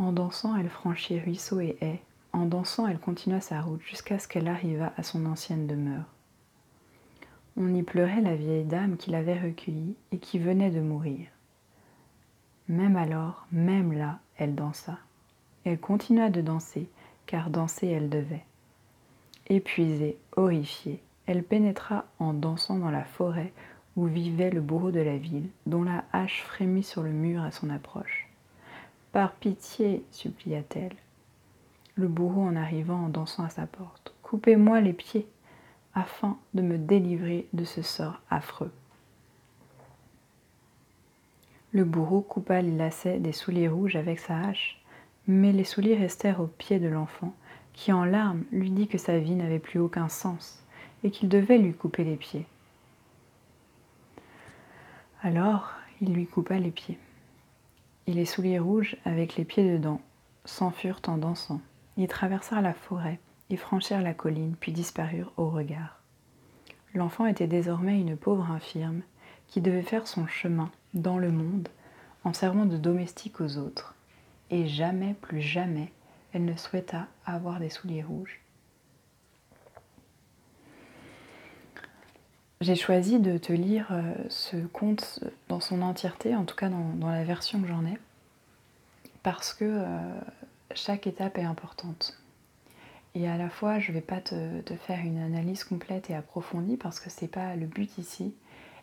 en 0.00 0.12
dansant, 0.12 0.56
elle 0.56 0.70
franchit 0.70 1.20
ruisseaux 1.20 1.60
et 1.60 1.76
haies. 1.82 2.00
En 2.32 2.46
dansant, 2.46 2.86
elle 2.86 2.98
continua 2.98 3.40
sa 3.40 3.60
route 3.60 3.82
jusqu'à 3.82 4.18
ce 4.18 4.28
qu'elle 4.28 4.48
arrivât 4.48 4.92
à 4.96 5.02
son 5.02 5.26
ancienne 5.26 5.66
demeure. 5.66 6.04
On 7.56 7.74
y 7.74 7.82
pleurait 7.82 8.22
la 8.22 8.34
vieille 8.34 8.64
dame 8.64 8.96
qui 8.96 9.10
l'avait 9.10 9.38
recueillie 9.38 9.96
et 10.10 10.18
qui 10.18 10.38
venait 10.38 10.70
de 10.70 10.80
mourir. 10.80 11.26
Même 12.68 12.96
alors, 12.96 13.46
même 13.52 13.92
là, 13.92 14.20
elle 14.38 14.54
dansa. 14.54 14.98
Elle 15.64 15.78
continua 15.78 16.30
de 16.30 16.40
danser, 16.40 16.88
car 17.26 17.50
danser 17.50 17.88
elle 17.88 18.08
devait. 18.08 18.44
Épuisée, 19.48 20.16
horrifiée, 20.36 21.02
elle 21.26 21.42
pénétra 21.42 22.06
en 22.18 22.32
dansant 22.32 22.78
dans 22.78 22.90
la 22.90 23.04
forêt 23.04 23.52
où 23.96 24.06
vivait 24.06 24.50
le 24.50 24.62
bourreau 24.62 24.92
de 24.92 25.00
la 25.00 25.18
ville, 25.18 25.48
dont 25.66 25.82
la 25.82 26.04
hache 26.12 26.42
frémit 26.42 26.84
sur 26.84 27.02
le 27.02 27.10
mur 27.10 27.42
à 27.42 27.50
son 27.50 27.68
approche. 27.68 28.19
Par 29.12 29.32
pitié, 29.32 30.04
supplia-t-elle. 30.12 30.94
Le 31.96 32.06
bourreau 32.06 32.42
en 32.42 32.54
arrivant 32.54 33.06
en 33.06 33.08
dansant 33.08 33.44
à 33.44 33.50
sa 33.50 33.66
porte. 33.66 34.14
Coupez-moi 34.22 34.80
les 34.80 34.92
pieds, 34.92 35.26
afin 35.94 36.38
de 36.54 36.62
me 36.62 36.78
délivrer 36.78 37.48
de 37.52 37.64
ce 37.64 37.82
sort 37.82 38.20
affreux. 38.30 38.70
Le 41.72 41.84
bourreau 41.84 42.20
coupa 42.20 42.62
les 42.62 42.76
lacets 42.76 43.18
des 43.18 43.32
souliers 43.32 43.68
rouges 43.68 43.96
avec 43.96 44.18
sa 44.18 44.38
hache, 44.38 44.80
Mais 45.26 45.52
les 45.52 45.64
souliers 45.64 45.96
restèrent 45.96 46.40
aux 46.40 46.46
pieds 46.46 46.78
de 46.80 46.88
l'enfant, 46.88 47.34
qui 47.72 47.92
en 47.92 48.04
larmes 48.04 48.44
lui 48.50 48.70
dit 48.70 48.88
que 48.88 48.98
sa 48.98 49.18
vie 49.18 49.34
n'avait 49.34 49.58
plus 49.58 49.78
aucun 49.78 50.08
sens 50.08 50.64
et 51.04 51.10
qu'il 51.10 51.28
devait 51.28 51.58
lui 51.58 51.72
couper 51.72 52.04
les 52.04 52.16
pieds. 52.16 52.46
Alors 55.22 55.72
il 56.00 56.12
lui 56.12 56.26
coupa 56.26 56.58
les 56.58 56.70
pieds. 56.70 56.98
Et 58.10 58.12
les 58.12 58.24
souliers 58.24 58.58
rouges, 58.58 58.96
avec 59.04 59.36
les 59.36 59.44
pieds 59.44 59.72
dedans, 59.72 60.00
s'enfurent 60.44 61.00
en 61.06 61.16
dansant. 61.16 61.60
Ils 61.96 62.08
traversèrent 62.08 62.60
la 62.60 62.74
forêt 62.74 63.20
et 63.50 63.56
franchirent 63.56 64.02
la 64.02 64.14
colline, 64.14 64.56
puis 64.58 64.72
disparurent 64.72 65.32
au 65.36 65.48
regard. 65.48 66.02
L'enfant 66.92 67.26
était 67.26 67.46
désormais 67.46 68.00
une 68.00 68.16
pauvre 68.16 68.50
infirme 68.50 69.02
qui 69.46 69.60
devait 69.60 69.82
faire 69.82 70.08
son 70.08 70.26
chemin 70.26 70.72
dans 70.92 71.18
le 71.18 71.30
monde 71.30 71.68
en 72.24 72.32
servant 72.32 72.66
de 72.66 72.76
domestique 72.76 73.40
aux 73.40 73.58
autres. 73.58 73.94
Et 74.50 74.66
jamais, 74.66 75.14
plus 75.14 75.40
jamais, 75.40 75.92
elle 76.32 76.46
ne 76.46 76.56
souhaita 76.56 77.06
avoir 77.24 77.60
des 77.60 77.70
souliers 77.70 78.02
rouges. 78.02 78.40
J'ai 82.62 82.76
choisi 82.76 83.18
de 83.18 83.38
te 83.38 83.54
lire 83.54 83.88
euh, 83.90 84.12
ce 84.28 84.58
conte 84.66 85.24
dans 85.48 85.60
son 85.60 85.80
entièreté, 85.80 86.36
en 86.36 86.44
tout 86.44 86.54
cas 86.54 86.68
dans, 86.68 87.08
la 87.08 87.24
version 87.24 87.62
que 87.62 87.66
j'en 87.66 87.86
ai, 87.86 87.98
parce 89.22 89.54
que 89.54 89.64
euh, 89.64 90.20
chaque 90.74 91.06
étape 91.06 91.38
est 91.38 91.44
importante. 91.44 92.18
Et 93.14 93.26
à 93.26 93.38
la 93.38 93.48
fois, 93.48 93.78
je 93.78 93.88
ne 93.88 93.94
vais 93.94 94.02
pas 94.02 94.20
te, 94.20 94.36
faire 94.86 94.98
une 94.98 95.16
analyse 95.16 95.64
complète 95.64 96.10
et 96.10 96.14
approfondie 96.14 96.76
parce 96.76 97.00
que 97.00 97.08
ce 97.08 97.22
n'est 97.22 97.28
pas 97.28 97.56
le 97.56 97.64
but 97.64 97.96
ici. 97.96 98.34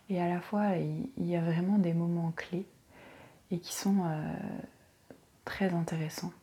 Et 0.09 0.19
à 0.19 0.27
la 0.27 0.41
fois, 0.41 0.71
il, 0.77 1.27
y 1.27 1.35
a 1.35 1.41
vraiment 1.41 1.77
des 1.77 1.93
moments 1.93 2.33
clés 2.35 2.65
et 3.51 3.59
qui 3.59 3.75
sont 3.75 4.05
euh, 4.05 4.33
très 5.45 5.71
intéressants. 5.71 6.33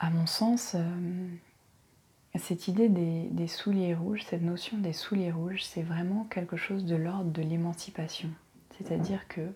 À 0.00 0.10
mon 0.10 0.26
sens, 0.26 0.74
cette 2.38 2.66
idée 2.68 2.88
des, 2.88 3.46
souliers 3.46 3.94
rouges, 3.94 4.24
cette 4.24 4.42
notion 4.42 4.78
des 4.78 4.94
souliers 4.94 5.32
rouges, 5.32 5.62
c'est 5.64 5.82
vraiment 5.82 6.24
quelque 6.24 6.56
chose 6.56 6.84
de 6.84 6.96
l'ordre 6.96 7.30
de 7.30 7.42
l'émancipation. 7.42 8.30
C'est-à-dire 8.70 9.28
que 9.28 9.52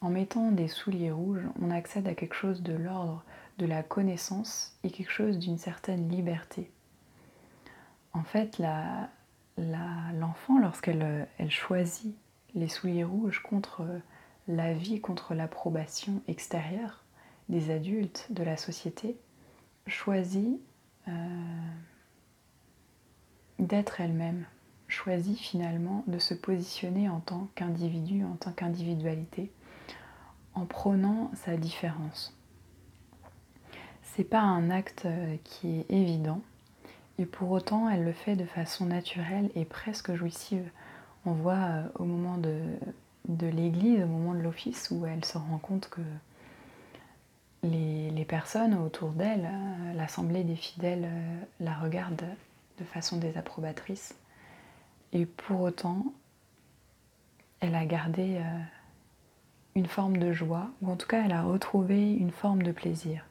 en 0.00 0.10
mettant 0.10 0.50
des 0.50 0.68
souliers 0.68 1.12
rouges, 1.12 1.44
on 1.60 1.70
accède 1.70 2.08
à 2.08 2.14
quelque 2.14 2.34
chose 2.34 2.62
de 2.62 2.74
l'ordre 2.74 3.24
de 3.58 3.66
la 3.66 3.82
connaissance 3.82 4.76
et 4.82 4.90
quelque 4.90 5.12
chose 5.12 5.38
d'une 5.38 5.56
certaine 5.56 6.08
liberté. 6.08 6.70
En 8.12 8.24
fait, 8.24 8.60
l'enfant, 9.56 10.58
lorsqu'elle 10.58 11.28
elle 11.38 11.50
choisit 11.50 12.16
les 12.54 12.68
souliers 12.68 13.04
rouges 13.04 13.42
contre 13.42 13.86
la 14.48 14.72
vie, 14.74 15.00
contre 15.00 15.34
l'approbation 15.34 16.22
extérieure 16.28 17.04
des 17.48 17.70
adultes, 17.70 18.26
de 18.30 18.42
la 18.42 18.56
société, 18.56 19.16
choisit 19.86 20.60
euh, 21.08 21.12
d'être 23.58 24.00
elle-même, 24.00 24.44
choisit 24.88 25.38
finalement 25.38 26.04
de 26.06 26.18
se 26.18 26.34
positionner 26.34 27.08
en 27.08 27.20
tant 27.20 27.48
qu'individu, 27.54 28.24
en 28.24 28.36
tant 28.36 28.52
qu'individualité, 28.52 29.50
en 30.54 30.64
prônant 30.64 31.30
sa 31.34 31.56
différence. 31.56 32.36
C'est 34.02 34.24
pas 34.24 34.40
un 34.40 34.70
acte 34.70 35.04
euh, 35.06 35.36
qui 35.44 35.80
est 35.80 35.90
évident, 35.90 36.40
et 37.18 37.26
pour 37.26 37.50
autant 37.50 37.88
elle 37.88 38.04
le 38.04 38.12
fait 38.12 38.36
de 38.36 38.46
façon 38.46 38.86
naturelle 38.86 39.50
et 39.54 39.64
presque 39.64 40.14
jouissive. 40.14 40.68
On 41.26 41.32
voit 41.32 41.54
euh, 41.54 41.88
au 41.96 42.04
moment 42.04 42.38
de, 42.38 43.46
l'église, 43.46 44.02
au 44.02 44.06
moment 44.06 44.34
de 44.34 44.40
l'office, 44.40 44.88
où 44.90 45.04
elle 45.06 45.24
se 45.24 45.36
rend 45.36 45.58
compte 45.58 45.88
que 45.88 46.00
les, 47.62 48.10
les 48.10 48.24
personnes 48.24 48.74
autour 48.74 49.10
d'elle, 49.10 49.48
euh, 49.50 49.92
l'assemblée 49.94 50.44
des 50.44 50.56
fidèles, 50.56 51.08
la 51.60 51.74
regardent 51.74 52.24
de 52.78 52.84
façon 52.84 53.16
désapprobatrice. 53.16 54.14
Et 55.12 55.26
pour 55.26 55.60
autant, 55.60 56.12
elle 57.60 57.74
a 57.74 57.84
gardé 57.86 58.36
euh, 58.36 58.60
une 59.74 59.86
forme 59.86 60.16
de 60.16 60.32
joie, 60.32 60.68
ou 60.82 60.90
en 60.90 60.96
tout 60.96 61.06
cas 61.06 61.24
elle 61.24 61.32
a 61.32 61.42
retrouvé 61.42 62.12
une 62.14 62.30
forme 62.30 62.62
de 62.62 62.72
plaisir. 62.72 63.24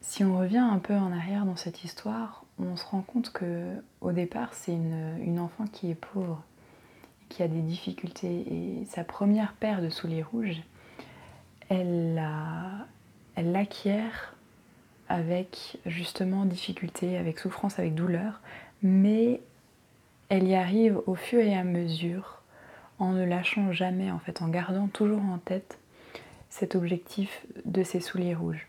Si 0.00 0.24
on 0.24 0.38
revient 0.38 0.58
un 0.58 0.78
peu 0.78 0.94
en 0.94 1.12
arrière 1.12 1.44
dans 1.44 1.56
cette 1.56 1.84
histoire, 1.84 2.44
on 2.58 2.76
se 2.76 2.86
rend 2.86 3.02
compte 3.02 3.30
que 3.30 3.82
au 4.00 4.12
départ 4.12 4.54
c'est 4.54 4.72
une, 4.72 5.38
enfant 5.38 5.66
qui 5.66 5.90
est 5.90 5.94
pauvre, 5.94 6.42
qui 7.28 7.42
a 7.42 7.48
des 7.48 7.60
difficultés, 7.60 8.46
et 8.52 8.84
sa 8.86 9.04
première 9.04 9.52
paire 9.52 9.82
de 9.82 9.90
souliers 9.90 10.22
rouges, 10.22 10.62
elle 11.68 12.22
l'acquiert 13.36 14.34
avec 15.08 15.78
justement 15.86 16.44
difficulté, 16.44 17.16
avec 17.16 17.38
souffrance, 17.38 17.78
avec 17.78 17.94
douleur, 17.94 18.40
mais 18.82 19.40
elle 20.28 20.46
y 20.46 20.54
arrive 20.54 21.00
au 21.06 21.14
fur 21.14 21.40
et 21.40 21.56
à 21.56 21.64
mesure, 21.64 22.42
en 22.98 23.12
ne 23.12 23.24
lâchant 23.24 23.72
jamais, 23.72 24.10
en 24.10 24.18
fait, 24.18 24.42
en 24.42 24.48
gardant 24.48 24.88
toujours 24.88 25.22
en 25.22 25.38
tête 25.38 25.78
cet 26.50 26.74
objectif 26.74 27.46
de 27.64 27.82
ses 27.82 28.00
souliers 28.00 28.34
rouges. 28.34 28.68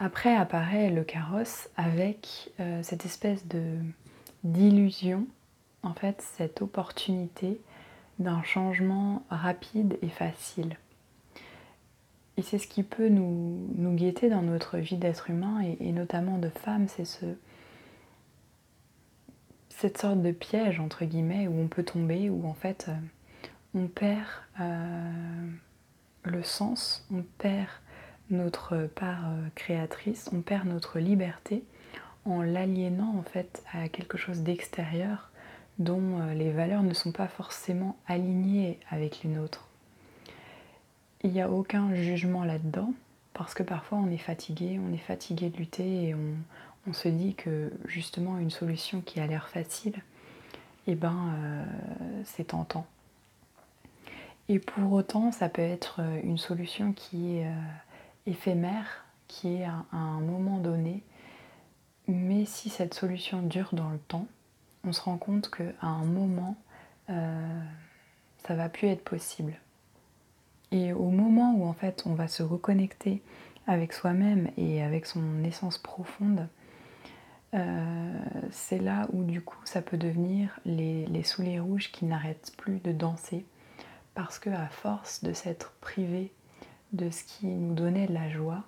Après 0.00 0.34
apparaît 0.34 0.90
le 0.90 1.02
carrosse 1.02 1.68
avec 1.76 2.50
euh, 2.60 2.82
cette 2.82 3.04
espèce 3.04 3.46
de 3.46 3.78
d'illusion, 4.44 5.26
en 5.82 5.92
fait, 5.94 6.22
cette 6.36 6.62
opportunité 6.62 7.60
d'un 8.20 8.42
changement 8.44 9.24
rapide 9.30 9.98
et 10.02 10.08
facile. 10.08 10.76
Et 12.38 12.42
c'est 12.42 12.58
ce 12.58 12.68
qui 12.68 12.84
peut 12.84 13.08
nous, 13.08 13.68
guetter 13.96 14.30
dans 14.30 14.42
notre 14.42 14.78
vie 14.78 14.96
d'être 14.96 15.28
humain 15.28 15.60
et, 15.80 15.90
notamment 15.90 16.38
de 16.38 16.48
femme, 16.48 16.86
c'est 16.86 17.04
ce, 17.04 17.26
cette 19.70 19.98
sorte 19.98 20.22
de 20.22 20.30
piège, 20.30 20.78
entre 20.78 21.04
guillemets, 21.04 21.48
où 21.48 21.58
on 21.58 21.66
peut 21.66 21.82
tomber, 21.82 22.30
où 22.30 22.46
en 22.46 22.54
fait 22.54 22.86
euh, 22.88 22.94
on 23.74 23.88
perd 23.88 24.28
euh, 24.60 25.48
le 26.22 26.42
sens, 26.44 27.04
on 27.12 27.24
perd 27.38 27.70
notre 28.30 28.86
part 28.86 29.30
euh, 29.30 29.48
créatrice, 29.56 30.30
on 30.32 30.40
perd 30.40 30.68
notre 30.68 31.00
liberté 31.00 31.64
en 32.24 32.42
l'aliénant 32.42 33.16
en 33.18 33.22
fait 33.22 33.64
à 33.72 33.88
quelque 33.88 34.16
chose 34.16 34.42
d'extérieur 34.42 35.32
dont 35.80 36.20
les 36.34 36.50
valeurs 36.50 36.82
ne 36.82 36.92
sont 36.92 37.12
pas 37.12 37.28
forcément 37.28 37.96
alignées 38.06 38.80
avec 38.90 39.22
les 39.22 39.30
nôtres. 39.30 39.67
Il 41.24 41.32
n'y 41.32 41.40
a 41.40 41.50
aucun 41.50 41.94
jugement 41.94 42.44
là-dedans, 42.44 42.92
parce 43.34 43.54
que 43.54 43.62
parfois 43.62 43.98
on 43.98 44.10
est 44.10 44.18
fatigué, 44.18 44.78
on 44.78 44.92
est 44.92 44.98
fatigué 44.98 45.50
de 45.50 45.56
lutter 45.56 46.08
et 46.08 46.14
on, 46.14 46.92
se 46.92 47.08
dit 47.08 47.34
que 47.34 47.70
justement 47.84 48.38
une 48.38 48.50
solution 48.50 49.02
qui 49.02 49.20
a 49.20 49.26
l'air 49.26 49.50
facile, 49.50 50.00
eh 50.86 50.94
ben 50.94 51.34
euh, 51.36 51.64
c'est 52.24 52.44
tentant. 52.44 52.86
Et 54.48 54.58
pour 54.58 54.92
autant, 54.92 55.30
ça 55.30 55.50
peut 55.50 55.60
être 55.60 56.00
une 56.24 56.38
solution 56.38 56.94
qui 56.94 57.36
est 57.36 57.46
euh, 57.46 57.52
éphémère, 58.26 59.04
qui 59.26 59.56
est 59.56 59.64
à, 59.64 59.84
un 59.92 60.20
moment 60.20 60.58
donné, 60.58 61.02
mais 62.06 62.46
si 62.46 62.70
cette 62.70 62.94
solution 62.94 63.42
dure 63.42 63.68
dans 63.72 63.90
le 63.90 63.98
temps, 63.98 64.26
on 64.84 64.92
se 64.92 65.02
rend 65.02 65.18
compte 65.18 65.50
qu'à 65.50 65.74
un 65.82 66.04
moment, 66.04 66.56
euh, 67.10 67.60
ça 68.46 68.54
va 68.54 68.70
plus 68.70 68.88
être 68.88 69.04
possible. 69.04 69.52
Et 70.70 70.92
au 70.92 71.08
moment 71.08 71.54
où 71.54 71.64
en 71.66 71.72
fait 71.72 72.02
on 72.06 72.14
va 72.14 72.28
se 72.28 72.42
reconnecter 72.42 73.22
avec 73.66 73.92
soi-même 73.92 74.50
et 74.56 74.82
avec 74.82 75.06
son 75.06 75.42
essence 75.44 75.78
profonde, 75.78 76.48
euh, 77.54 78.18
c'est 78.50 78.78
là 78.78 79.08
où 79.12 79.24
du 79.24 79.40
coup 79.40 79.58
ça 79.64 79.80
peut 79.80 79.96
devenir 79.96 80.60
les, 80.66 81.06
les 81.06 81.22
souliers 81.22 81.60
rouges 81.60 81.90
qui 81.90 82.04
n'arrêtent 82.04 82.52
plus 82.58 82.78
de 82.80 82.92
danser 82.92 83.46
parce 84.14 84.38
que 84.38 84.50
à 84.50 84.66
force 84.68 85.22
de 85.22 85.32
s'être 85.32 85.72
privé 85.80 86.32
de 86.92 87.10
ce 87.10 87.24
qui 87.24 87.46
nous 87.46 87.74
donnait 87.74 88.06
de 88.06 88.14
la 88.14 88.28
joie, 88.28 88.64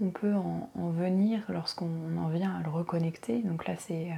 on 0.00 0.10
peut 0.10 0.34
en, 0.34 0.70
venir 0.90 1.42
lorsqu'on 1.48 2.16
en 2.18 2.28
vient 2.28 2.56
à 2.56 2.62
le 2.62 2.70
reconnecter. 2.70 3.42
Donc 3.42 3.66
là 3.66 3.74
c'est 3.78 4.10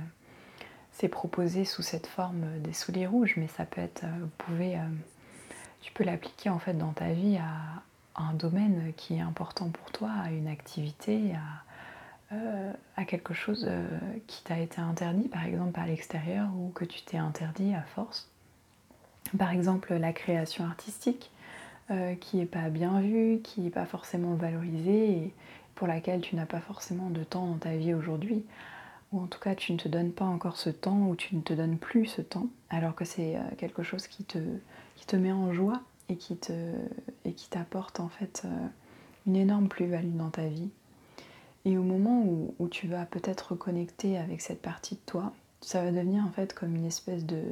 euh, 1.02 1.08
proposé 1.08 1.64
sous 1.64 1.82
cette 1.82 2.06
forme 2.06 2.58
des 2.60 2.72
souliers 2.72 3.06
rouges, 3.06 3.34
mais 3.36 3.48
ça 3.48 3.64
peut 3.64 3.80
être, 3.80 4.04
euh, 4.04 4.18
vous 4.20 4.30
pouvez 4.38 4.78
tu 5.80 5.92
peux 5.92 6.04
l'appliquer 6.04 6.50
en 6.50 6.58
fait 6.58 6.74
dans 6.74 6.92
ta 6.92 7.12
vie 7.12 7.36
à, 7.36 7.82
un 8.16 8.34
domaine 8.34 8.92
qui 8.96 9.14
est 9.14 9.20
important 9.20 9.70
pour 9.70 9.90
toi, 9.92 10.10
à 10.24 10.30
une 10.30 10.48
activité, 10.48 11.32
à, 11.34 12.34
euh, 12.34 12.72
quelque 13.06 13.34
chose 13.34 13.66
euh, 13.68 13.88
qui 14.26 14.44
t'a 14.44 14.58
été 14.58 14.80
interdit 14.80 15.28
par 15.28 15.44
exemple 15.44 15.72
par 15.72 15.86
l'extérieur 15.86 16.48
ou 16.56 16.68
que 16.70 16.84
tu 16.84 17.02
t'es 17.02 17.16
interdit 17.16 17.74
à 17.74 17.82
force. 17.82 18.30
Par 19.38 19.50
exemple 19.50 19.94
la 19.94 20.12
création 20.12 20.64
artistique 20.64 21.30
euh, 21.90 22.14
qui 22.14 22.36
n'est 22.36 22.46
pas 22.46 22.68
bien 22.68 23.00
vue, 23.00 23.40
qui 23.42 23.62
n'est 23.62 23.70
pas 23.70 23.86
forcément 23.86 24.34
valorisée 24.34 25.10
et 25.10 25.34
pour 25.74 25.86
laquelle 25.88 26.20
tu 26.20 26.36
n'as 26.36 26.46
pas 26.46 26.60
forcément 26.60 27.10
de 27.10 27.24
temps 27.24 27.46
dans 27.46 27.58
ta 27.58 27.74
vie 27.76 27.94
aujourd'hui 27.94 28.44
ou 29.12 29.22
en 29.22 29.26
tout 29.26 29.40
cas 29.40 29.54
tu 29.54 29.72
ne 29.72 29.78
te 29.78 29.88
donnes 29.88 30.12
pas 30.12 30.26
encore 30.26 30.56
ce 30.56 30.70
temps 30.70 31.08
ou 31.08 31.16
tu 31.16 31.34
ne 31.34 31.40
te 31.40 31.52
donnes 31.52 31.78
plus 31.78 32.06
ce 32.06 32.22
temps 32.22 32.46
alors 32.68 32.94
que 32.94 33.04
c'est 33.04 33.38
quelque 33.58 33.82
chose 33.82 34.06
qui 34.06 34.24
te, 34.24 34.38
qui 35.00 35.06
te 35.06 35.16
met 35.16 35.32
en 35.32 35.54
joie 35.54 35.80
et 36.10 36.16
qui 36.16 36.36
te 36.36 36.52
et 37.24 37.32
qui 37.32 37.48
t'apporte 37.48 38.00
en 38.00 38.10
fait 38.10 38.46
une 39.26 39.34
énorme 39.34 39.68
plus-value 39.68 40.14
dans 40.14 40.28
ta 40.28 40.46
vie. 40.46 40.68
Et 41.64 41.78
au 41.78 41.82
moment 41.82 42.22
où, 42.58 42.68
tu 42.68 42.86
vas 42.86 43.06
peut-être 43.06 43.52
reconnecter 43.52 44.18
avec 44.18 44.40
cette 44.40 44.62
partie 44.62 44.94
de 44.96 45.00
toi, 45.06 45.32
ça 45.62 45.82
va 45.82 45.90
devenir 45.90 46.24
en 46.24 46.30
fait 46.30 46.54
comme 46.54 46.74
une 46.76 46.86
espèce 46.86 47.24
de, 47.24 47.42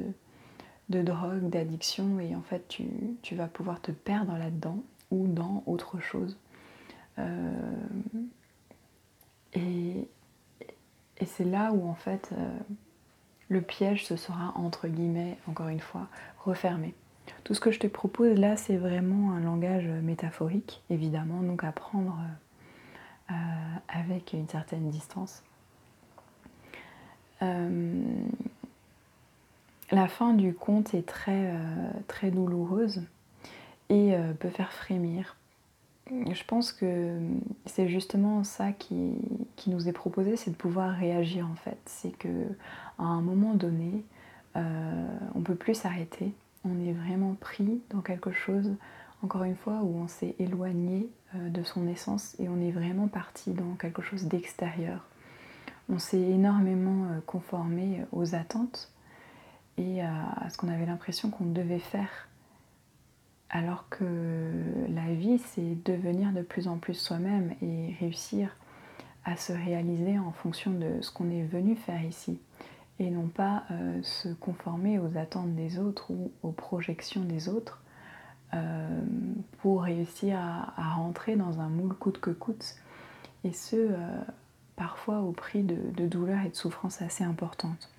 de 0.89 1.01
drogue, 1.01 1.49
d'addiction, 1.49 2.19
et 2.19 2.35
en 2.35 2.41
fait 2.41 2.67
tu, 2.67 2.85
tu, 3.21 3.35
vas 3.35 3.47
pouvoir 3.47 3.81
te 3.81 3.91
perdre 3.91 4.35
là-dedans 4.37 4.79
ou 5.11 5.27
dans 5.27 5.63
autre 5.65 5.99
chose. 5.99 6.37
Euh, 7.17 7.51
et, 9.53 10.07
et 11.17 11.25
c'est 11.25 11.45
là 11.45 11.71
où 11.71 11.87
en 11.87 11.95
fait 11.95 12.29
euh, 12.31 12.59
le 13.47 13.61
piège 13.61 14.05
se 14.05 14.15
sera 14.15 14.53
entre 14.55 14.87
guillemets, 14.87 15.37
encore 15.47 15.67
une 15.67 15.79
fois, 15.79 16.07
refermé. 16.43 16.93
Tout 17.43 17.53
ce 17.53 17.59
que 17.59 17.71
je 17.71 17.79
te 17.79 17.87
propose 17.87 18.37
là, 18.37 18.55
c'est 18.55 18.77
vraiment 18.77 19.33
un 19.33 19.39
langage 19.39 19.87
métaphorique, 19.87 20.81
évidemment, 20.89 21.41
donc 21.41 21.63
à 21.63 21.71
prendre 21.71 22.17
euh, 23.31 23.33
avec 23.87 24.33
une 24.33 24.47
certaine 24.47 24.89
distance. 24.89 25.43
Euh, 27.41 28.03
la 29.91 30.07
fin 30.07 30.33
du 30.33 30.53
conte 30.53 30.93
est 30.93 31.07
très, 31.07 31.51
très 32.07 32.29
douloureuse 32.29 33.01
et 33.89 34.13
peut 34.39 34.49
faire 34.49 34.71
frémir 34.71 35.35
je 36.31 36.43
pense 36.43 36.71
que 36.71 37.19
c'est 37.65 37.87
justement 37.87 38.43
ça 38.43 38.71
qui, 38.71 39.13
nous 39.67 39.87
est 39.87 39.93
proposé, 39.93 40.35
c'est 40.35 40.51
de 40.51 40.55
pouvoir 40.55 40.95
réagir 40.95 41.47
en 41.47 41.55
fait. 41.55 41.77
C'est 41.85 42.11
que 42.17 42.47
à 42.97 43.03
un 43.03 43.21
moment 43.21 43.53
donné, 43.53 44.03
euh, 44.55 45.07
on 45.35 45.39
ne 45.39 45.43
peut 45.43 45.55
plus 45.55 45.75
s'arrêter. 45.75 46.33
On 46.65 46.79
est 46.79 46.93
vraiment 46.93 47.35
pris 47.35 47.81
dans 47.89 48.01
quelque 48.01 48.31
chose, 48.31 48.75
encore 49.23 49.43
une 49.43 49.55
fois, 49.55 49.81
où 49.83 49.97
on 49.97 50.07
s'est 50.07 50.35
éloigné 50.39 51.09
euh, 51.35 51.49
de 51.49 51.63
son 51.63 51.87
essence 51.87 52.35
et 52.39 52.49
on 52.49 52.59
est 52.59 52.71
vraiment 52.71 53.07
parti 53.07 53.51
dans 53.51 53.75
quelque 53.75 54.01
chose 54.01 54.25
d'extérieur. 54.25 55.05
On 55.89 55.99
s'est 55.99 56.21
énormément 56.21 57.05
euh, 57.05 57.19
conformé 57.25 58.05
aux 58.11 58.35
attentes 58.35 58.91
et 59.77 60.01
à 60.01 60.49
ce 60.49 60.57
qu'on 60.57 60.67
avait 60.67 60.85
l'impression 60.85 61.29
qu'on 61.29 61.45
devait 61.45 61.79
faire 61.79 62.27
alors 63.49 63.89
que 63.89 64.03
la 64.89 65.13
vie, 65.13 65.39
c'est 65.39 65.83
devenir 65.83 66.31
de 66.31 66.41
plus 66.41 66.67
en 66.67 66.77
plus 66.77 66.93
soi-même 66.93 67.55
et 67.61 67.95
réussir 67.99 68.55
à 69.25 69.35
se 69.35 69.51
réaliser 69.51 70.19
en 70.19 70.31
fonction 70.31 70.71
de 70.71 71.01
ce 71.01 71.11
qu'on 71.11 71.29
est 71.29 71.43
venu 71.43 71.75
faire 71.75 72.03
ici 72.03 72.39
et 72.99 73.09
non 73.09 73.27
pas 73.27 73.63
euh, 73.71 74.01
se 74.03 74.29
conformer 74.29 74.99
aux 74.99 75.17
attentes 75.17 75.55
des 75.55 75.79
autres 75.79 76.11
ou 76.11 76.31
aux 76.43 76.51
projections 76.51 77.23
des 77.23 77.47
autres 77.47 77.81
euh, 78.53 79.01
pour 79.59 79.83
réussir 79.83 80.37
à, 80.37 80.93
rentrer 80.95 81.35
dans 81.35 81.61
un 81.61 81.69
moule 81.69 81.93
coûte 81.93 82.19
que 82.19 82.31
coûte 82.31 82.75
et 83.43 83.53
ce 83.53 83.75
euh, 83.77 84.21
parfois 84.75 85.21
au 85.21 85.31
prix 85.31 85.63
de, 85.63 85.77
de 85.95 86.07
douleurs 86.07 86.41
et 86.45 86.49
de 86.49 86.55
souffrances 86.55 87.01
assez 87.01 87.23
importantes. 87.23 87.89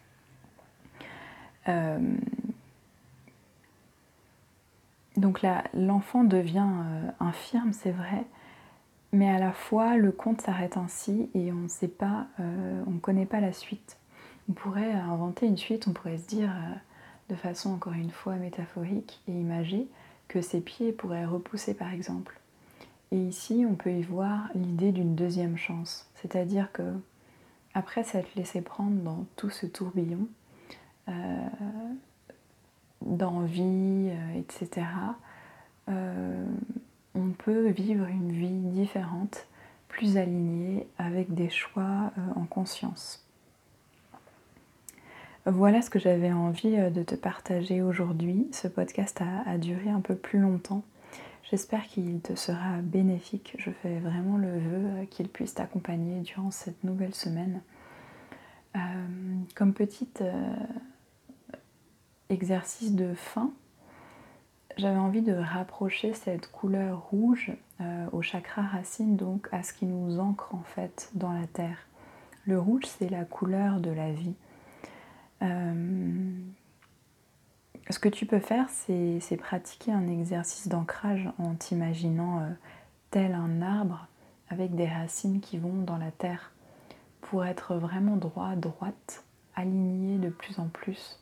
Donc 5.16 5.47
l'enfant 5.73 6.25
devient 6.25 6.66
infirme, 7.21 7.73
c'est 7.73 7.92
vrai, 7.92 8.25
mais 9.12 9.30
à 9.30 9.38
la 9.38 9.52
fois 9.52 9.97
le 9.97 10.11
conte 10.11 10.40
s'arrête 10.40 10.76
ainsi 10.76 11.30
et 11.35 11.52
on 11.52 11.57
ne 11.57 11.69
sait 11.69 11.87
pas, 11.87 12.26
on 12.38 12.90
ne 12.90 12.99
connaît 12.99 13.26
pas 13.26 13.38
la 13.38 13.52
suite. 13.52 14.00
On 14.49 14.52
pourrait 14.52 14.92
inventer 14.92 15.47
une 15.47 15.56
suite, 15.56 15.87
on 15.88 15.92
pourrait 15.92 16.18
se 16.18 16.26
dire 16.26 16.50
euh, 16.50 16.75
de 17.35 17.37
façon 17.37 17.70
encore 17.70 17.92
une 17.92 18.11
fois 18.11 18.35
métaphorique 18.37 19.20
et 19.28 19.32
imagée 19.32 19.87
que 20.28 20.40
ses 20.40 20.61
pieds 20.61 20.92
pourraient 20.92 21.26
repousser 21.26 21.75
par 21.75 21.92
exemple. 21.92 22.40
Et 23.12 23.18
ici, 23.18 23.66
on 23.68 23.75
peut 23.75 23.92
y 23.92 24.02
voir 24.02 24.49
l'idée 24.54 24.92
d'une 24.92 25.14
deuxième 25.14 25.56
chance, 25.56 26.09
c'est-à-dire 26.14 26.70
que 26.73 26.92
après 27.75 28.04
s'être 28.04 28.34
laissé 28.36 28.60
prendre 28.60 29.02
dans 29.02 29.26
tout 29.36 29.50
ce 29.50 29.67
tourbillon, 29.67 30.28
d'envie, 33.02 34.10
euh, 34.10 34.38
etc., 34.38 34.86
euh, 35.88 36.45
on 37.15 37.30
peut 37.30 37.69
vivre 37.71 38.06
une 38.06 38.32
vie 38.32 38.49
différente, 38.71 39.47
plus 39.88 40.17
alignée, 40.17 40.86
avec 40.99 41.34
des 41.34 41.50
choix 41.50 42.12
euh, 42.17 42.41
en 42.41 42.45
conscience. 42.45 43.26
Voilà 45.52 45.82
ce 45.82 45.91
que 45.91 45.99
j'avais 45.99 46.32
envie 46.32 46.76
de 46.76 47.02
te 47.02 47.17
partager 47.17 47.82
aujourd'hui. 47.82 48.49
Ce 48.52 48.69
podcast 48.69 49.21
a, 49.47 49.58
duré 49.58 49.91
un 49.91 50.00
peu 50.00 50.15
plus 50.15 50.39
longtemps. 50.39 50.82
J'espère 51.43 51.82
qu'il 51.89 52.21
te 52.21 52.36
sera 52.36 52.76
bénéfique. 52.82 53.56
Je 53.58 53.71
fais 53.71 53.99
vraiment 53.99 54.36
le 54.36 54.58
vœu 54.58 55.06
qu'il 55.10 55.28
puisse 55.28 55.54
t'accompagner 55.54 56.21
durant 56.21 56.52
cette 56.52 56.84
nouvelle 56.84 57.15
semaine. 57.15 57.63
comme 59.56 59.75
petite 59.75 60.23
exercice 62.28 62.95
de 62.95 63.15
fin, 63.15 63.52
j'avais 64.76 64.99
envie 64.99 65.23
de 65.23 65.34
rapprocher 65.34 66.15
cette 66.15 66.47
couleur 66.50 67.08
rouge 67.10 67.52
euh, 67.80 68.06
au 68.13 68.23
chakra 68.23 68.63
racine, 68.63 69.17
donc 69.17 69.49
à 69.50 69.65
ce 69.65 69.73
qui 69.73 69.84
nous 69.84 70.21
ancre 70.21 70.54
en 70.54 70.63
fait 70.63 71.10
dans 71.15 71.32
la 71.32 71.47
terre. 71.49 71.89
Le 72.47 72.58
rouge, 72.58 72.84
c'est 72.86 73.08
la 73.08 73.25
couleur 73.25 73.80
de 73.80 73.91
la 73.91 74.13
vie. 74.13 74.34
Euh, 75.43 76.33
ce 77.89 77.99
que 77.99 78.09
tu 78.09 78.26
peux 78.26 78.41
faire, 78.41 78.69
c'est 78.69 79.37
pratiquer 79.37 79.93
un 79.93 80.07
exercice 80.07 80.69
d'ancrage 80.69 81.29
en 81.39 81.55
t'imaginant 81.55 82.41
euh, 82.41 82.50
tel 83.11 83.35
un 83.35 83.63
arbre 83.63 84.07
avec 84.49 84.75
des 84.75 84.87
racines 84.87 85.41
qui 85.41 85.59
vont 85.59 85.83
dans 85.83 85.97
la 85.97 86.11
terre 86.11 86.53
pour 87.21 87.45
être 87.45 87.75
vraiment 87.76 88.17
droit, 88.17 88.55
droite, 88.57 89.25
aligné 89.55 90.19
de 90.19 90.29
plus 90.29 90.59
en 90.59 90.69
plus 90.69 91.21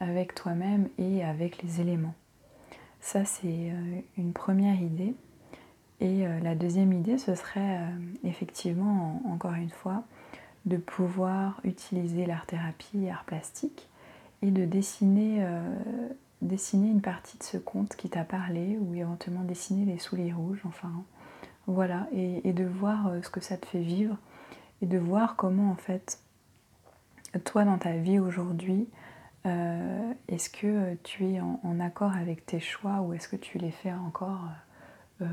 avec 0.00 0.34
toi-même 0.34 0.88
et 0.98 1.24
avec 1.24 1.62
les 1.62 1.80
éléments. 1.80 2.14
Ça, 3.00 3.24
c'est 3.24 3.70
euh, 3.70 4.00
une 4.16 4.32
première 4.32 4.80
idée. 4.80 5.14
Et 6.00 6.26
la 6.42 6.54
deuxième 6.54 6.92
idée, 6.92 7.16
ce 7.16 7.34
serait 7.34 7.78
effectivement, 8.24 9.22
encore 9.26 9.54
une 9.54 9.70
fois, 9.70 10.02
de 10.66 10.76
pouvoir 10.76 11.60
utiliser 11.64 12.26
l'art-thérapie, 12.26 13.08
art 13.08 13.24
plastique, 13.24 13.88
et 14.42 14.50
de 14.50 14.64
dessiner, 14.64 15.46
dessiner 16.42 16.88
une 16.88 17.00
partie 17.00 17.38
de 17.38 17.42
ce 17.42 17.56
conte 17.56 17.96
qui 17.96 18.08
t'a 18.10 18.24
parlé, 18.24 18.78
ou 18.78 18.94
éventuellement 18.94 19.44
dessiner 19.44 19.84
les 19.90 19.98
souliers 19.98 20.32
rouges, 20.32 20.62
enfin, 20.66 20.92
voilà, 21.66 22.06
et, 22.12 22.52
de 22.52 22.64
voir 22.64 23.10
ce 23.22 23.30
que 23.30 23.40
ça 23.40 23.56
te 23.56 23.66
fait 23.66 23.80
vivre, 23.80 24.16
et 24.82 24.86
de 24.86 24.98
voir 24.98 25.36
comment, 25.36 25.70
en 25.70 25.76
fait, 25.76 26.18
toi, 27.44 27.64
dans 27.64 27.78
ta 27.78 27.96
vie 27.96 28.18
aujourd'hui, 28.18 28.88
euh, 29.46 30.12
est-ce 30.28 30.48
que 30.48 30.94
tu 31.02 31.26
es 31.26 31.40
en, 31.40 31.80
accord 31.80 32.12
avec 32.12 32.46
tes 32.46 32.60
choix 32.60 33.00
ou 33.00 33.12
est-ce 33.12 33.28
que 33.28 33.36
tu 33.36 33.58
les 33.58 33.70
fais 33.70 33.92
encore 33.92 34.48
euh, 35.20 35.26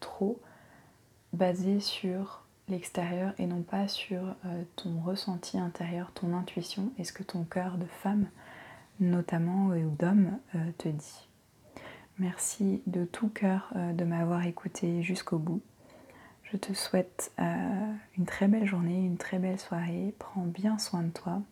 trop 0.00 0.40
basés 1.32 1.80
sur 1.80 2.43
l'extérieur 2.68 3.34
et 3.38 3.46
non 3.46 3.62
pas 3.62 3.88
sur 3.88 4.22
euh, 4.46 4.62
ton 4.76 5.00
ressenti 5.00 5.58
intérieur, 5.58 6.12
ton 6.12 6.34
intuition 6.34 6.92
et 6.98 7.04
ce 7.04 7.12
que 7.12 7.22
ton 7.22 7.44
cœur 7.44 7.78
de 7.78 7.86
femme, 7.86 8.26
notamment 9.00 9.68
ou 9.68 9.90
d'homme, 9.96 10.38
te 10.78 10.88
dit. 10.88 11.28
Merci 12.18 12.80
de 12.86 13.04
tout 13.04 13.28
cœur 13.28 13.72
de 13.74 14.04
m'avoir 14.04 14.46
écouté 14.46 15.02
jusqu'au 15.02 15.36
bout. 15.36 15.60
Je 16.44 16.56
te 16.56 16.72
souhaite 16.72 17.32
une 17.38 18.24
très 18.24 18.46
belle 18.46 18.66
journée, 18.66 19.04
une 19.04 19.16
très 19.16 19.40
belle 19.40 19.58
soirée. 19.58 20.14
Prends 20.20 20.44
bien 20.44 20.78
soin 20.78 21.02
de 21.02 21.10
toi 21.10 21.42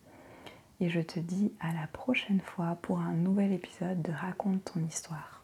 et 0.83 0.89
je 0.89 1.01
te 1.01 1.21
dis 1.21 1.53
à 1.61 1.73
la 1.73 1.87
prochaine 1.87 2.41
fois 2.41 2.77
pour 2.83 2.99
un 2.99 3.13
nouvel 3.13 3.53
épisode 3.53 4.03
de 4.03 4.11
Raconte 4.11 4.65
ton 4.65 4.81
histoire. 4.85 5.42